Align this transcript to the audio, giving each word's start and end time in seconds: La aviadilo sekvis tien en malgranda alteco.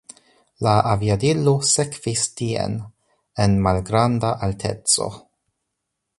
La 0.67 0.71
aviadilo 0.93 1.53
sekvis 1.73 2.23
tien 2.41 2.79
en 3.45 3.55
malgranda 3.67 4.35
alteco. 4.49 5.13